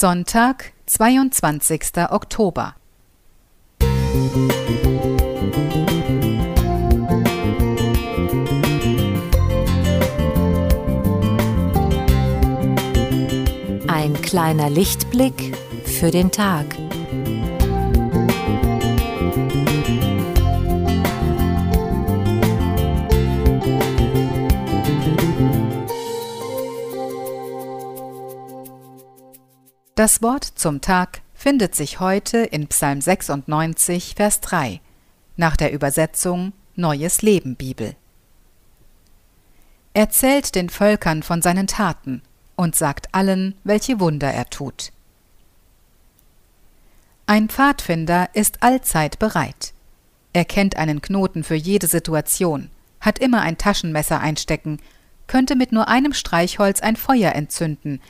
Sonntag, 0.00 0.72
22. 0.86 2.08
Oktober. 2.08 2.74
Ein 13.88 14.14
kleiner 14.22 14.70
Lichtblick 14.70 15.54
für 15.84 16.10
den 16.10 16.30
Tag. 16.30 16.64
Das 30.00 30.22
Wort 30.22 30.44
zum 30.44 30.80
Tag 30.80 31.20
findet 31.34 31.74
sich 31.74 32.00
heute 32.00 32.38
in 32.38 32.68
Psalm 32.68 33.02
96, 33.02 34.14
Vers 34.16 34.40
3, 34.40 34.80
nach 35.36 35.58
der 35.58 35.74
Übersetzung 35.74 36.54
Neues 36.74 37.20
Leben 37.20 37.54
Bibel. 37.54 37.94
Er 39.92 40.08
zählt 40.08 40.54
den 40.54 40.70
Völkern 40.70 41.22
von 41.22 41.42
seinen 41.42 41.66
Taten 41.66 42.22
und 42.56 42.76
sagt 42.76 43.14
allen, 43.14 43.54
welche 43.62 44.00
Wunder 44.00 44.32
er 44.32 44.48
tut. 44.48 44.90
Ein 47.26 47.50
Pfadfinder 47.50 48.30
ist 48.32 48.62
allzeit 48.62 49.18
bereit. 49.18 49.74
Er 50.32 50.46
kennt 50.46 50.76
einen 50.76 51.02
Knoten 51.02 51.44
für 51.44 51.56
jede 51.56 51.88
Situation, 51.88 52.70
hat 53.02 53.18
immer 53.18 53.42
ein 53.42 53.58
Taschenmesser 53.58 54.18
einstecken, 54.18 54.80
könnte 55.26 55.56
mit 55.56 55.72
nur 55.72 55.88
einem 55.88 56.14
Streichholz 56.14 56.80
ein 56.80 56.96
Feuer 56.96 57.34
entzünden, 57.34 58.00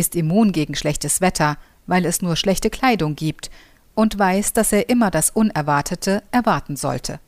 ist 0.00 0.16
immun 0.16 0.50
gegen 0.50 0.74
schlechtes 0.74 1.20
Wetter, 1.20 1.56
weil 1.86 2.04
es 2.04 2.22
nur 2.22 2.34
schlechte 2.34 2.70
Kleidung 2.70 3.14
gibt, 3.14 3.50
und 3.94 4.18
weiß, 4.18 4.54
dass 4.54 4.72
er 4.72 4.88
immer 4.88 5.10
das 5.10 5.30
Unerwartete 5.30 6.22
erwarten 6.30 6.76
sollte. 6.76 7.20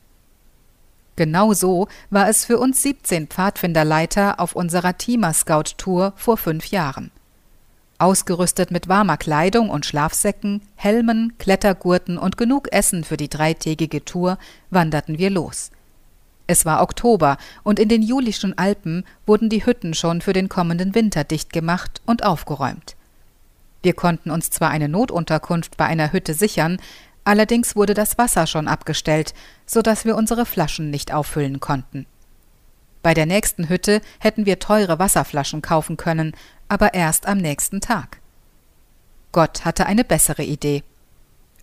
Genau 1.15 1.53
so 1.53 1.87
war 2.09 2.27
es 2.27 2.45
für 2.45 2.57
uns 2.57 2.81
17 2.81 3.27
Pfadfinderleiter 3.27 4.39
auf 4.39 4.55
unserer 4.55 4.97
Teamer 4.97 5.33
Scout 5.33 5.75
Tour 5.77 6.13
vor 6.15 6.37
fünf 6.37 6.67
Jahren. 6.67 7.11
Ausgerüstet 7.99 8.71
mit 8.71 8.87
warmer 8.87 9.17
Kleidung 9.17 9.69
und 9.69 9.85
Schlafsäcken, 9.85 10.61
Helmen, 10.75 11.37
Klettergurten 11.37 12.17
und 12.17 12.37
genug 12.37 12.73
Essen 12.73 13.03
für 13.03 13.17
die 13.17 13.29
dreitägige 13.29 14.03
Tour 14.03 14.39
wanderten 14.71 15.19
wir 15.19 15.29
los. 15.29 15.69
Es 16.47 16.65
war 16.65 16.81
Oktober 16.81 17.37
und 17.63 17.79
in 17.79 17.89
den 17.89 18.01
Julischen 18.01 18.57
Alpen 18.57 19.05
wurden 19.25 19.49
die 19.49 19.65
Hütten 19.65 19.93
schon 19.93 20.21
für 20.21 20.33
den 20.33 20.49
kommenden 20.49 20.93
Winter 20.93 21.23
dicht 21.23 21.53
gemacht 21.53 22.01
und 22.05 22.25
aufgeräumt. 22.25 22.95
Wir 23.81 23.93
konnten 23.93 24.31
uns 24.31 24.49
zwar 24.49 24.69
eine 24.69 24.89
Notunterkunft 24.89 25.77
bei 25.77 25.85
einer 25.85 26.11
Hütte 26.11 26.33
sichern, 26.33 26.77
allerdings 27.23 27.75
wurde 27.75 27.93
das 27.93 28.17
Wasser 28.17 28.47
schon 28.47 28.67
abgestellt, 28.67 29.33
so 29.65 29.81
dass 29.81 30.05
wir 30.05 30.15
unsere 30.15 30.45
Flaschen 30.45 30.89
nicht 30.89 31.13
auffüllen 31.13 31.59
konnten. 31.59 32.05
Bei 33.01 33.13
der 33.13 33.25
nächsten 33.25 33.67
Hütte 33.67 34.01
hätten 34.19 34.45
wir 34.45 34.59
teure 34.59 34.99
Wasserflaschen 34.99 35.61
kaufen 35.61 35.97
können, 35.97 36.33
aber 36.69 36.93
erst 36.93 37.27
am 37.27 37.37
nächsten 37.37 37.81
Tag. 37.81 38.19
Gott 39.33 39.65
hatte 39.65 39.85
eine 39.85 40.05
bessere 40.05 40.43
Idee. 40.43 40.83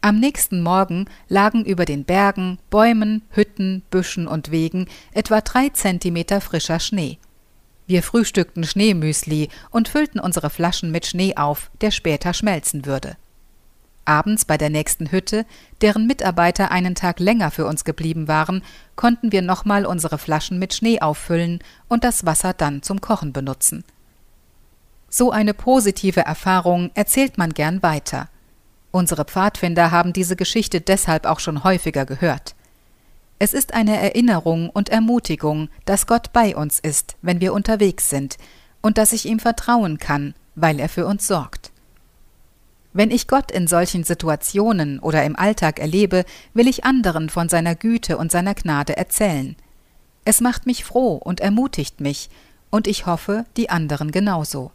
Am 0.03 0.19
nächsten 0.19 0.63
Morgen 0.63 1.05
lagen 1.29 1.63
über 1.67 1.85
den 1.85 2.05
Bergen, 2.05 2.59
Bäumen, 2.71 3.23
Hütten, 3.33 3.83
Büschen 3.91 4.27
und 4.27 4.51
Wegen 4.51 4.87
etwa 5.13 5.43
drei 5.43 5.69
Zentimeter 5.69 6.41
frischer 6.41 6.81
Schnee. 6.81 7.19
Wir 7.87 8.03
frühstückten 8.03 8.65
Schneemüsli 8.65 9.51
und 9.71 9.89
füllten 9.89 10.19
unsere 10.19 10.49
Flaschen 10.49 10.91
mit 10.91 11.05
Schnee 11.05 11.37
auf, 11.37 11.71
der 11.83 11.91
später 11.91 12.33
schmelzen 12.33 12.87
würde. 12.87 13.19
Abends 14.07 14.47
bei 14.47 14.57
der 14.57 14.71
nächsten 14.71 15.13
Hütte, 15.13 15.45
deren 15.83 16.07
Mitarbeiter 16.07 16.71
einen 16.71 16.95
Tag 16.95 17.21
länger 17.21 17.51
für 17.51 17.67
uns 17.67 17.85
geblieben 17.85 18.27
waren, 18.27 18.63
konnten 18.97 19.33
wir 19.33 19.43
nochmal 19.43 19.85
unsere 19.85 20.17
Flaschen 20.17 20.59
mit 20.59 20.73
Schnee 20.73 21.01
auffüllen 21.01 21.59
und 21.89 22.05
das 22.05 22.25
Wasser 22.25 22.55
dann 22.55 22.83
zum 22.83 23.03
Kochen 23.03 23.35
benutzen. 23.35 23.85
So 25.11 25.31
eine 25.31 25.53
positive 25.53 26.21
Erfahrung 26.21 26.91
erzählt 26.95 27.37
man 27.37 27.53
gern 27.53 27.83
weiter– 27.83 28.31
Unsere 28.93 29.25
Pfadfinder 29.25 29.91
haben 29.91 30.13
diese 30.13 30.37
Geschichte 30.37 30.81
deshalb 30.81 31.27
auch 31.27 31.41
schon 31.41 31.65
häufiger 31.65 32.07
gehört. 32.07 32.55
Es 33.39 33.55
ist 33.55 33.73
eine 33.73 33.97
Erinnerung 33.99 34.69
und 34.69 34.89
Ermutigung, 34.89 35.69
dass 35.85 36.07
Gott 36.07 36.33
bei 36.33 36.55
uns 36.55 36.79
ist, 36.79 37.17
wenn 37.23 37.41
wir 37.41 37.55
unterwegs 37.55 38.11
sind, 38.11 38.37
und 38.83 38.99
dass 38.99 39.13
ich 39.13 39.27
ihm 39.27 39.39
vertrauen 39.39 39.99
kann, 39.99 40.35
weil 40.55 40.81
er 40.81 40.89
für 40.89 41.07
uns 41.07 41.27
sorgt. 41.27 41.71
Wenn 42.93 43.11
ich 43.11 43.29
Gott 43.29 43.53
in 43.53 43.69
solchen 43.69 44.03
Situationen 44.03 44.99
oder 44.99 45.25
im 45.25 45.37
Alltag 45.37 45.79
erlebe, 45.79 46.25
will 46.55 46.67
ich 46.67 46.85
anderen 46.85 47.31
von 47.31 47.49
seiner 47.49 47.77
Güte 47.77 48.19
und 48.19 48.33
seiner 48.33 48.55
Gnade 48.55 48.97
erzählen. 48.97 49.57
Es 50.25 50.41
macht 50.41 50.67
mich 50.67 50.85
froh 50.85 51.15
und 51.15 51.41
ermutigt 51.41 52.01
mich, 52.01 52.31
und 52.69 52.87
ich 52.87 53.07
hoffe, 53.07 53.45
die 53.57 53.71
anderen 53.71 54.11
genauso. 54.11 54.73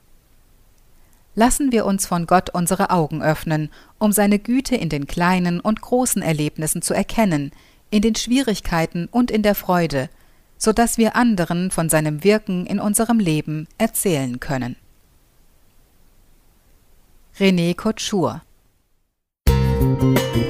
Lassen 1.36 1.72
wir 1.72 1.86
uns 1.86 2.06
von 2.06 2.28
Gott 2.28 2.50
unsere 2.50 2.90
Augen 2.90 3.22
öffnen, 3.22 3.70
um 4.00 4.14
seine 4.14 4.40
Güte 4.40 4.76
in 4.76 4.90
den 4.90 5.06
kleinen 5.06 5.60
und 5.60 5.82
großen 5.82 6.22
Erlebnissen 6.22 6.82
zu 6.82 6.94
erkennen, 6.94 7.52
in 7.92 8.02
den 8.02 8.16
Schwierigkeiten 8.16 9.08
und 9.12 9.30
in 9.30 9.44
der 9.44 9.56
Freude, 9.56 10.10
so 10.58 10.72
dass 10.72 10.98
wir 10.98 11.16
anderen 11.16 11.72
von 11.72 11.90
seinem 11.90 12.24
Wirken 12.24 12.66
in 12.66 12.80
unserem 12.80 13.20
Leben 13.20 13.68
erzählen 13.78 14.40
können. 14.40 14.78
René 17.38 17.76
Couture 17.76 18.42
Musik 19.48 20.45